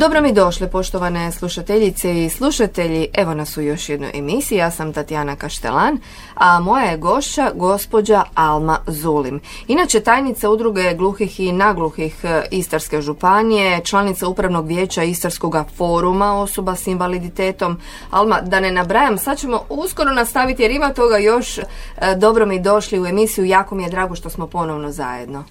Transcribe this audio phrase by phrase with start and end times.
[0.00, 3.08] Dobro mi došli, poštovane slušateljice i slušatelji.
[3.14, 4.58] Evo nas u još jednoj emisiji.
[4.58, 5.98] Ja sam Tatjana Kaštelan,
[6.34, 9.40] a moja je gošća gospođa Alma Zulim.
[9.68, 16.76] Inače, tajnica udruge gluhih i nagluhih e, Istarske županije, članica upravnog vijeća Istarskog foruma osoba
[16.76, 17.80] s invaliditetom.
[18.10, 21.58] Alma, da ne nabrajam, sad ćemo uskoro nastaviti jer ima toga još.
[21.58, 21.64] E,
[22.16, 25.44] dobro mi došli u emisiju, jako mi je drago što smo ponovno zajedno.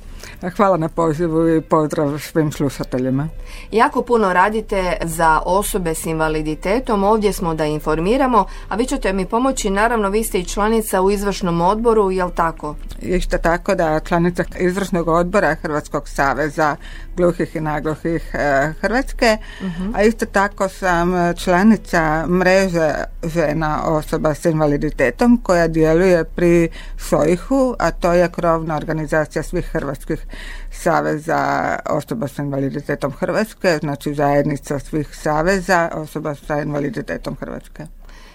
[0.56, 3.28] Hvala na pozivu i pozdrav svim slušateljima.
[3.72, 9.26] Jako puno radite za osobe s invaliditetom, ovdje smo da informiramo, a vi ćete mi
[9.26, 12.76] pomoći, naravno vi ste i članica u izvršnom odboru, jel tako?
[13.02, 16.76] Isto tako da članica izvršnog odbora Hrvatskog saveza
[17.18, 19.96] gluhih i nagluhih e, Hrvatske, mhm.
[19.96, 22.94] a isto tako sam članica mreže
[23.24, 30.26] žena osoba s invaliditetom koja djeluje pri SOIH-u, a to je krovna organizacija svih hrvatskih
[30.72, 37.86] saveza osoba s invaliditetom Hrvatske, znači zajednica svih saveza osoba sa invaliditetom Hrvatske.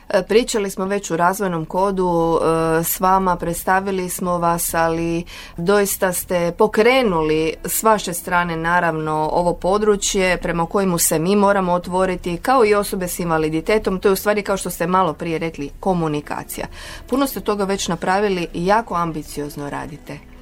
[0.08, 5.24] E, pričali smo već u razvojnom kodu e, s vama, predstavili smo vas, ali
[5.56, 12.36] doista ste pokrenuli s vaše strane naravno ovo područje prema kojemu se mi moramo otvoriti
[12.36, 14.00] kao i osobe s invaliditetom.
[14.00, 16.66] To je u stvari kao što ste malo prije rekli komunikacija.
[17.06, 20.33] Puno ste toga već napravili i jako ambiciozno radite.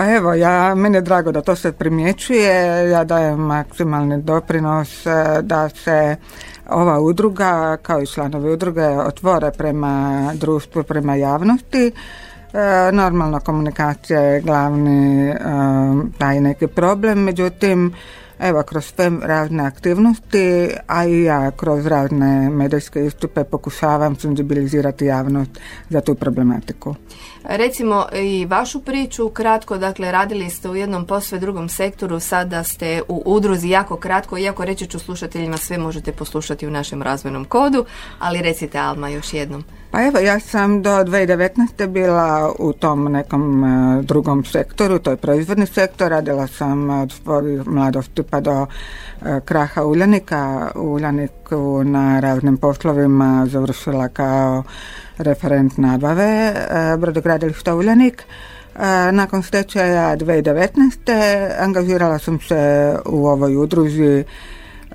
[0.00, 5.42] Pa evo, ja, meni je drago da to se primjećuje, ja dajem maksimalni doprinos e,
[5.42, 6.16] da se
[6.68, 11.92] ova udruga, kao i članovi udruge, otvore prema društvu, prema javnosti.
[12.52, 15.36] E, normalna komunikacija je glavni e,
[16.18, 17.94] taj neki problem, međutim,
[18.40, 25.50] Evo, kroz sve razne aktivnosti, a i ja kroz razne medijske istupe pokušavam senzibilizirati javnost
[25.88, 26.94] za tu problematiku.
[27.44, 33.02] Recimo i vašu priču kratko, dakle radili ste u jednom posve drugom sektoru, sada ste
[33.08, 37.84] u udruzi jako kratko, iako reći ću slušateljima sve možete poslušati u našem razvojnom kodu,
[38.18, 39.64] ali recite Alma još jednom.
[39.90, 41.86] Pa evo, ja sam do 2019.
[41.86, 47.12] bila u tom nekom e, drugom sektoru, to je proizvodni sektor, radila sam od
[47.66, 54.62] mladosti pa do e, kraha Uljanika, u Uljaniku na raznim poslovima završila kao
[55.18, 56.54] referent nabave e,
[56.96, 58.24] brodogradilišta Uljanik.
[59.12, 61.50] Nakon stečaja 2019.
[61.58, 64.24] angažirala sam se u ovoj udruzi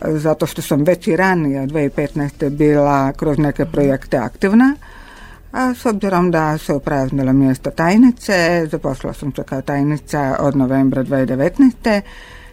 [0.01, 2.49] zato što sam već i ranije 2015.
[2.49, 4.75] bila kroz neke projekte aktivna.
[5.51, 11.03] A s obzirom da se upraznila mjesto tajnice, zaposlila sam se kao tajnica od novembra
[11.03, 12.01] 2019.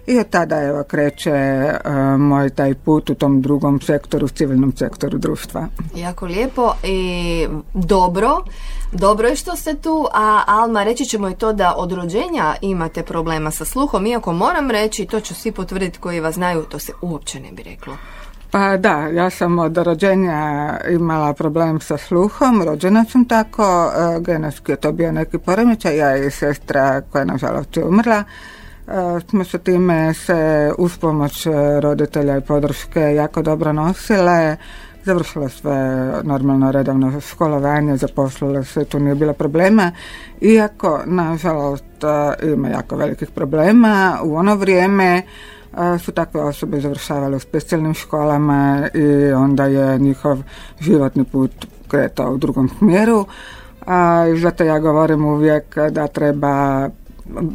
[0.06, 1.80] I od tada evo kreće e,
[2.18, 5.66] moj taj put u tom drugom sektoru, civilnom sektoru društva.
[5.96, 8.44] Jako lijepo i dobro.
[8.92, 13.02] Dobro je što ste tu, a Alma, reći ćemo i to da od rođenja imate
[13.02, 16.92] problema sa sluhom, iako moram reći, to ću svi potvrditi koji vas znaju, to se
[17.02, 17.96] uopće ne bi reklo.
[18.50, 24.72] Pa da, ja sam od rođenja imala problem sa sluhom, rođena sam tako, e, genetski
[24.72, 28.24] je to bio neki poremećaj, ja i sestra koja nažalost je umrla, e,
[29.30, 31.46] smo sa time se uz pomoć
[31.80, 34.56] roditelja i podrške jako dobro nosile,
[35.04, 39.92] završila sve normalno redovno školovanje, zaposlila se, tu nije bilo problema,
[40.40, 41.84] iako nažalost
[42.42, 44.18] ima jako velikih problema.
[44.24, 45.22] U ono vrijeme
[46.04, 50.38] su takve osobe završavale u specijalnim školama i onda je njihov
[50.80, 53.26] životni put kretao u drugom smjeru.
[53.86, 56.88] A, zato ja govorim uvijek da treba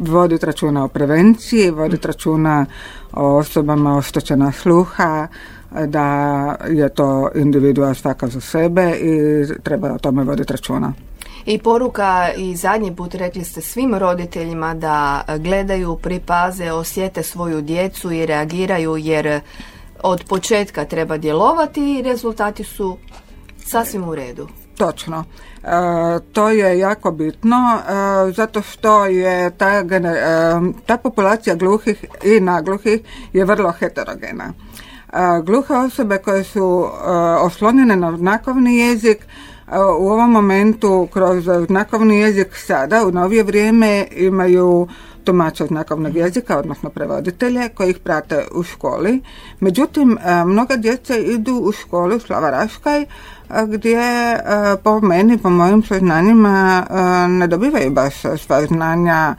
[0.00, 2.66] voditi računa o prevenciji, voditi računa
[3.12, 5.28] o osobama oštećena sluha,
[5.86, 6.06] da
[6.68, 10.92] je to individua svaka za sebe i treba o tome voditi računa.
[11.46, 18.12] I poruka i zadnji put rekli ste svim roditeljima da gledaju, pripaze, osjete svoju djecu
[18.12, 19.40] i reagiraju jer
[20.02, 22.96] od početka treba djelovati i rezultati su
[23.64, 24.48] sasvim u redu.
[24.78, 25.24] Točno.
[25.62, 25.68] E,
[26.32, 29.84] to je jako bitno e, zato što je ta, e,
[30.86, 33.00] ta populacija gluhih i nagluhih
[33.32, 34.52] je vrlo heterogena.
[35.42, 36.88] Gluhe osobe koje su
[37.40, 39.26] oslonjene na znakovni jezik
[39.98, 44.88] U ovom momentu kroz znakovni jezik sada u novije vrijeme imaju
[45.24, 49.22] tumača znakovnog jezika, odnosno prevoditelje koji ih prate u školi.
[49.60, 53.04] Međutim, mnoga djeca idu u školu u Slavaraškaj
[53.66, 54.00] gdje
[54.82, 56.86] po meni, po mojim saznanjima
[57.28, 59.34] ne dobivaju baš sva znanja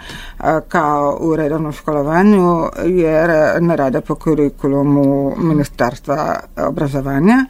[0.68, 3.30] kao u redovnom školovanju jer
[3.62, 7.46] ne rade po kurikulumu Ministarstva obrazovanja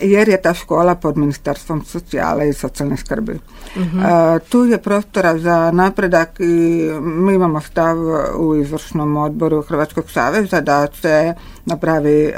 [0.00, 3.38] jer je ta škola pod Ministarstvom socijale i socijalne skrbi.
[3.76, 4.00] Mhm.
[4.48, 7.96] tu je prostora za napredak i mi imamo stav
[8.38, 12.32] u izvršnom odboru Hrvatskog saveza da se napravi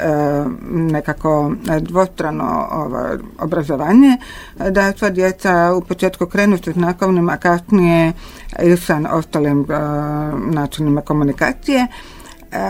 [0.71, 3.07] nekako dvostrano ovo,
[3.39, 4.17] obrazovanje,
[4.69, 8.13] da sva djeca u početku krenu sa znakovnim, a kasnije
[8.63, 9.65] i sa ostalim
[10.51, 11.87] načinima komunikacije.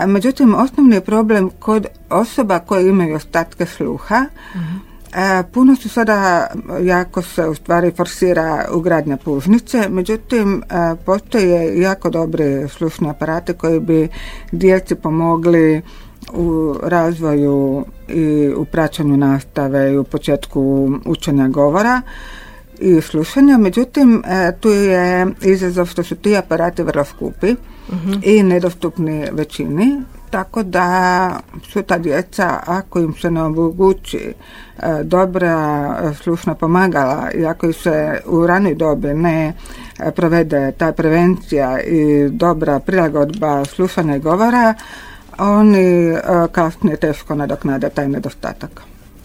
[0.06, 4.24] Međutim, osnovni je problem kod osoba koje imaju ostatke sluha.
[5.52, 6.46] Puno su sada,
[6.82, 10.62] jako se u stvari forsira ugradnja pužnice, međutim
[11.04, 14.08] postoje jako dobri slušni aparati koji bi
[14.52, 15.82] djeci pomogli
[16.32, 22.02] u razvoju i u praćanju nastave i u početku učenja govora
[22.78, 23.58] i slušanja.
[23.58, 24.22] Međutim,
[24.60, 27.54] tu je izazov što su ti aparati vrlo skupi
[28.22, 34.32] i nedostupni većini tako da su ta djeca ako im se ne omogući e,
[35.02, 39.52] dobra slušna pomagala i ako se u ranoj dobi ne
[39.98, 44.74] e, provede ta prevencija i dobra prilagodba slušanja i govora
[45.38, 46.20] oni e,
[46.52, 48.82] kasnije teško nadoknade taj nedostatak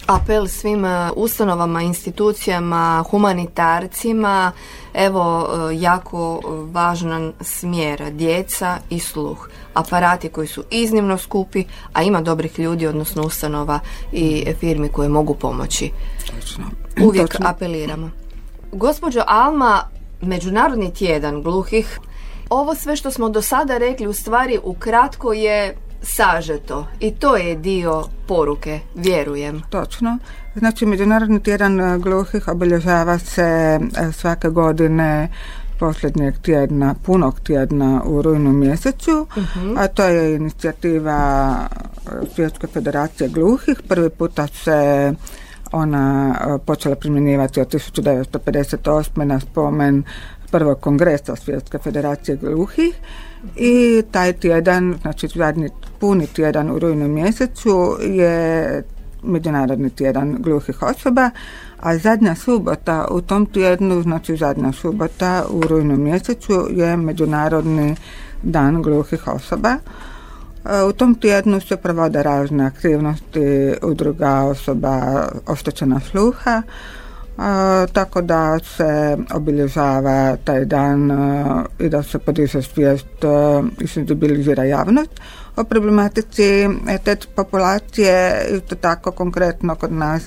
[0.07, 4.51] apel svim e, ustanovama, institucijama, humanitarcima,
[4.93, 6.41] evo e, jako
[6.71, 9.49] važan smjer, djeca i sluh.
[9.73, 11.63] Aparati koji su iznimno skupi,
[11.93, 13.79] a ima dobrih ljudi, odnosno ustanova
[14.11, 15.91] i firmi koje mogu pomoći.
[17.03, 18.09] Uvijek apeliramo.
[18.71, 19.81] Gospođo Alma,
[20.21, 21.99] Međunarodni tjedan gluhih,
[22.49, 27.55] ovo sve što smo do sada rekli u stvari ukratko je sažeto i to je
[27.55, 29.61] dio poruke, vjerujem.
[29.69, 30.17] Točno.
[30.55, 35.29] Znači, Međunarodni tjedan e, gluhih obilježava se e, svake godine
[35.79, 39.77] posljednjeg tjedna, punog tjedna u rujnu mjesecu, mhm.
[39.77, 43.81] a to je inicijativa e, Svjetske federacije gluhih.
[43.87, 45.13] Prvi puta se
[45.71, 46.35] ona
[46.65, 49.23] počela primjenjivati od 1958.
[49.23, 50.03] na spomen
[50.53, 52.95] prvog kongresa Svjetske federacije gluhih
[53.55, 55.69] i taj tjedan, znači zadnji
[55.99, 58.83] puni tjedan u rujnu mjesecu je
[59.23, 61.29] Međunarodni tjedan gluhih osoba,
[61.79, 67.95] a zadnja subota u tom tjednu, znači zadnja subota u rujnu mjesecu je Međunarodni
[68.43, 69.69] dan gluhih osoba.
[69.69, 76.61] E, u tom tjednu se provode razne aktivnosti udruga osoba oštećena sluha,
[77.93, 81.11] tako da se obilježava taj dan
[81.79, 83.07] i da se podiže svijest
[83.79, 85.21] i senzibilizira javnost
[85.55, 86.67] o problematici
[87.03, 88.45] te populacije.
[88.51, 90.23] Isto tako konkretno kod nas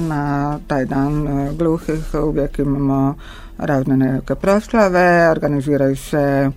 [0.00, 1.28] na taj dan
[1.58, 3.14] gluhih uvijek imamo
[3.58, 6.50] razne neke proslave, organiziraju se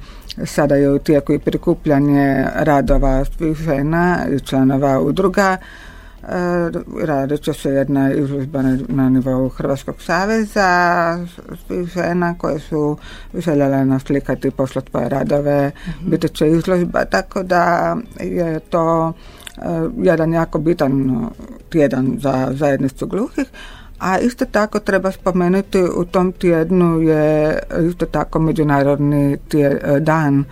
[0.45, 5.57] sada je u tijeku i prikupljanje radova svih žena i članova udruga E,
[7.03, 11.19] radit će se jedna izložba na, nivou Hrvatskog saveza
[11.67, 12.97] svih žena koje su
[13.33, 15.71] željele naslikati i poslati svoje radove.
[15.87, 19.13] mm Biti će izložba, tako da je to
[19.57, 19.61] e,
[19.97, 21.25] jedan jako bitan
[21.69, 23.45] tjedan za zajednicu gluhih.
[23.99, 27.59] A isto tako treba spomenuti u tom tjednu je
[27.89, 30.43] isto tako međunarodni e, dan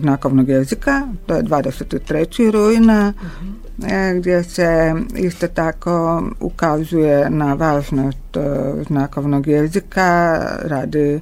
[0.00, 2.50] znakovnog jezika, to je 23.
[2.50, 3.12] rujna.
[3.22, 3.65] Mhm.
[3.84, 8.40] E, gdje se isto tako ukazuje na važnost e,
[8.86, 11.20] znakovnog jezika radi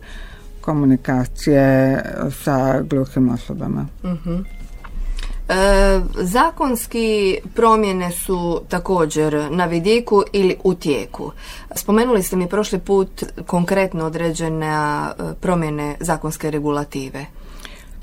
[0.61, 2.03] komunikacije
[2.45, 3.87] sa gluhim osobama.
[4.03, 4.45] uh
[5.49, 11.33] E, zakonski promjene su također na vidiku ili u tijeku.
[11.75, 14.77] Spomenuli ste mi prošli put konkretno određene
[15.41, 17.27] promjene zakonske regulative.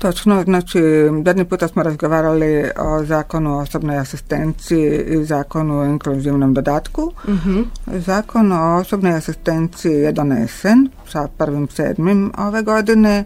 [0.02, 0.80] Točno, znači
[1.24, 7.12] zadnji puta smo razgovarali o zakonu o osobnoj asistenciji i zakonu o inkluzivnom dodatku.
[7.28, 13.24] uh Zakon o osobnoj asistenciji je donesen sa prvim sedmim ove godine,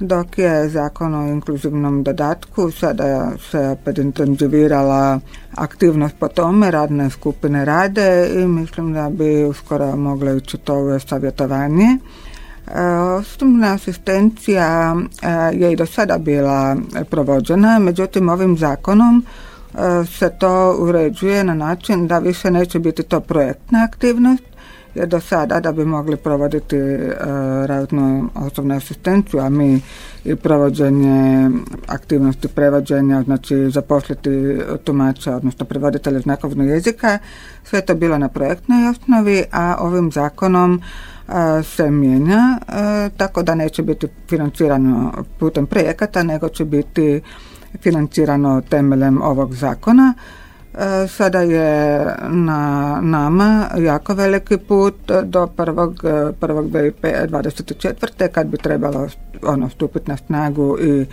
[0.00, 5.20] dok je zakon o inkluzivnom dodatku sada se opet intenzivirala
[5.54, 11.98] aktivnost po tome, radne skupine rade i mislim da bi uskoro moglo ići to savjetovanje.
[13.18, 16.76] Osobna asistencija e, je i do sada bila
[17.10, 23.20] provođena, međutim ovim zakonom e, se to uređuje na način da više neće biti to
[23.20, 24.42] projektna aktivnost,
[24.94, 27.08] jer do sada da bi mogli provoditi e,
[27.66, 29.80] raznu osobnu asistenciju, a mi
[30.24, 31.50] i provođenje
[31.86, 37.18] aktivnosti prevođenja, znači zaposliti tumača, odnosno prevoditelja znakovnog jezika,
[37.64, 40.82] sve to bilo na projektnoj osnovi, a ovim zakonom
[41.62, 47.20] se mijenja, e, tako da neće biti financirano putem projekata, nego će biti
[47.82, 50.14] financirano temeljem ovog zakona.
[50.74, 54.94] E, sada je na nama jako veliki put
[55.24, 56.00] do prvog,
[56.40, 58.28] prvog 24.
[58.28, 59.08] kad bi trebalo
[59.42, 61.06] ono, stupiti na snagu i e,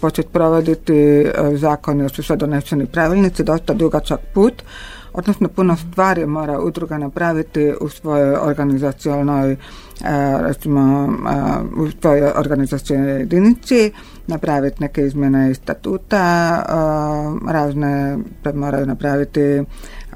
[0.00, 4.62] početi provoditi e, zakon jer su sad doneseni pravilnici, dosta dugačak put
[5.12, 9.56] odnosno puno stvari mora udruga napraviti u svojoj organizacionalnoj
[10.40, 11.08] recimo
[11.76, 13.92] u svojoj organizacijnoj jedinici
[14.26, 16.62] napraviti neke izmjene iz statuta,
[17.48, 18.18] razne
[18.54, 19.62] moraju napraviti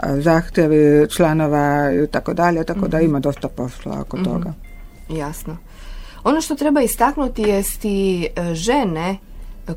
[0.03, 3.07] zahtjevi članova i tako dalje, tako da mhm.
[3.07, 4.25] ima dosta posla oko mhm.
[4.25, 4.53] toga.
[5.09, 5.57] Jasno.
[6.25, 9.17] Ono što treba istaknuti jest i e, žene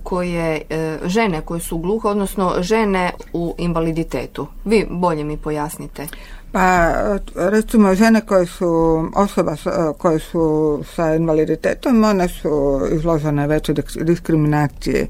[0.04, 4.48] koje e, žene koje su gluhe, odnosno žene u invaliditetu.
[4.66, 6.08] Vi bolje mi pojasnite.
[6.52, 6.94] Pa
[7.36, 9.56] recimo žene koje su osoba
[9.98, 15.08] koje su sa invaliditetom, one su izložene veće diskriminacije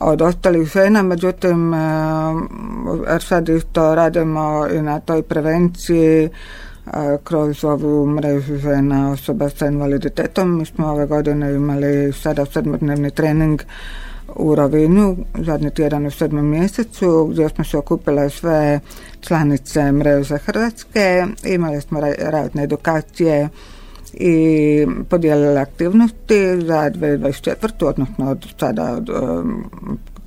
[0.00, 1.72] od ostalih žena, međutim
[3.10, 6.28] jer sad isto radimo i na toj prevenciji
[7.24, 10.58] kroz ovu mrežu žena osoba sa invaliditetom.
[10.58, 13.62] Mi smo ove godine imali sada sedmodnevni trening
[14.36, 18.80] u Rovinju, zadnji tjedan u sedmom mjesecu, gdje smo se okupile sve
[19.20, 21.26] članice mreže Hrvatske.
[21.44, 23.48] Imali smo radne edukacije
[24.12, 27.84] i podijelili aktivnosti za 2024.
[27.84, 29.64] odnosno od sada od um,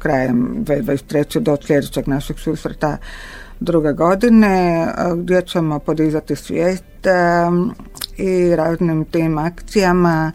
[0.05, 1.39] krajem 2023.
[1.39, 2.97] do sljedećeg našeg susreta
[3.59, 6.83] druge godine gdje ćemo podizati svijest
[8.17, 10.31] i raznim tim akcijama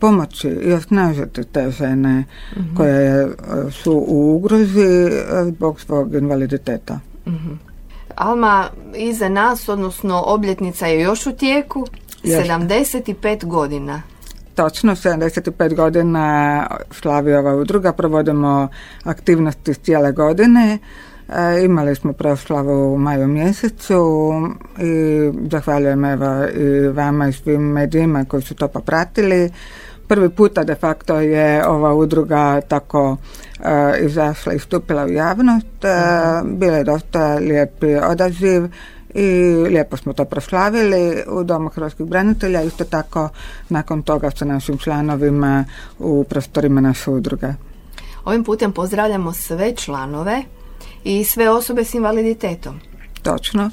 [0.00, 2.24] pomoći i osnažiti te žene
[2.56, 2.76] mhm.
[2.76, 3.28] koje
[3.70, 5.10] su u ugrozi
[5.44, 7.00] zbog svog invaliditeta.
[7.26, 7.58] mm
[8.14, 8.64] Alma,
[8.96, 11.86] iza nas, odnosno obljetnica je još u tijeku,
[12.24, 14.02] 75 godina.
[14.54, 18.68] Točno, 75 godina slavi ova udruga, provodimo
[19.04, 20.78] aktivnosti cijele godine.
[21.28, 24.32] E, imali smo proslavu u maju mjesecu
[24.78, 29.50] i zahvaljujem evo i vama i svim medijima koji su to popratili.
[30.08, 33.16] Prvi puta de facto je ova udruga tako
[33.60, 35.66] e, izašla i stupila u javnost.
[35.84, 38.68] Uh, Bilo je dosta lijepi odaziv
[39.14, 43.28] i lijepo smo to proslavili u Domu hrvatskih branitelja, isto tako
[43.68, 45.64] nakon toga sa našim članovima
[45.98, 47.46] u prostorima naše udruge.
[48.24, 50.42] Ovim putem pozdravljamo sve članove
[51.04, 52.80] i sve osobe s invaliditetom.
[53.22, 53.70] Točno.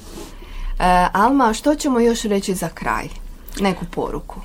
[0.79, 3.08] E, Alma, što ćemo još reći za kraj?
[3.60, 4.36] Neku poruku.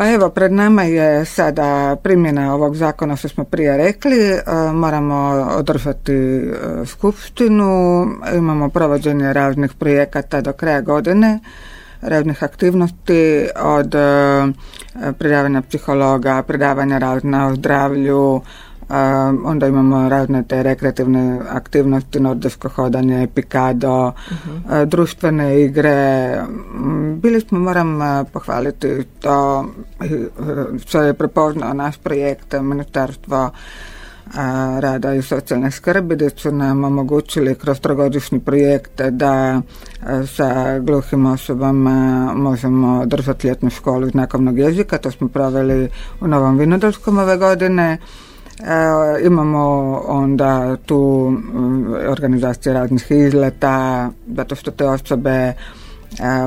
[0.00, 4.30] Pa evo, pred nama je sada primjena ovog zakona što smo prije rekli.
[4.30, 4.42] E,
[4.72, 5.16] moramo
[5.56, 6.52] održati e,
[6.86, 11.40] skupštinu, imamo provođenje raznih projekata do kraja godine,
[12.00, 13.94] raznih aktivnosti od
[15.18, 18.40] predavanja psihologa, predavanja razna o zdravlju,
[19.44, 26.36] onda imamo razne te rekreativne aktivnosti, nordijsko hodanje, pikado, uh društvene igre.
[27.16, 27.98] Bili smo, moram
[28.32, 29.64] pohvaliti to
[30.86, 33.50] što je prepoznao naš projekt Ministarstvo
[34.80, 39.62] rada i socijalne skrbi gdje su nam omogućili kroz trogodišnji projekt da
[40.36, 44.98] sa gluhim osobama možemo držati ljetnu školu znakovnog jezika.
[44.98, 45.88] To smo proveli
[46.20, 47.98] u Novom Vinodolskom ove godine.
[48.60, 55.52] E, imamo onda tu mm, organizacije raznih izleta, zato što te osobe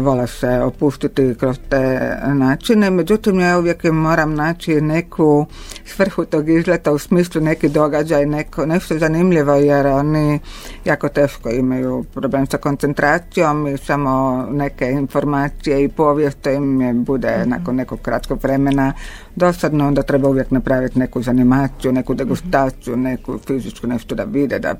[0.01, 5.45] Vole se opustiti kroz te načine, međutim ja uvijek moram naći neku
[5.85, 10.39] svrhu tog izleta u smislu neki događaj, neko, nešto zanimljivo jer oni
[10.85, 17.37] jako teško imaju problem sa koncentracijom i samo neke informacije i povijest im je bude
[17.39, 17.49] mhm.
[17.49, 18.93] nakon nekog kratkog vremena
[19.35, 24.75] dosadno, onda treba uvijek napraviti neku zanimaciju, neku degustaciju, neku fizičku nešto da vide, da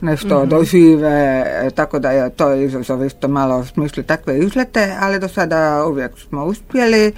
[0.00, 5.28] nešto mm dožive, tako da je to izazov isto malo smisli takve izlete, ali do
[5.28, 7.12] sada uvijek smo uspjeli.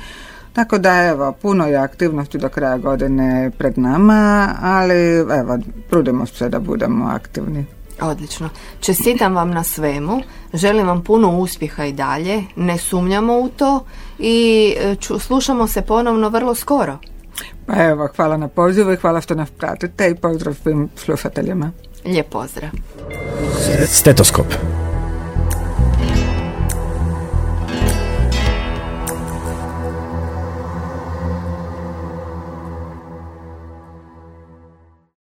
[0.52, 5.58] Tako da evo, puno je aktivnosti do kraja godine pred nama, ali evo,
[5.90, 7.64] trudimo se da budemo aktivni.
[8.00, 8.48] Odlično.
[8.80, 10.20] Čestitam vam na svemu.
[10.54, 12.42] Želim vam puno uspjeha i dalje.
[12.56, 13.84] Ne sumnjamo u to
[14.18, 16.98] i e, slušamo se ponovno vrlo skoro.
[17.66, 21.70] Pa evo, hvala na pozivu i hvala što nas pratite i pozdrav svim slušateljima.
[22.04, 22.70] Lijep pozdrav.
[23.86, 24.54] Stetoskop.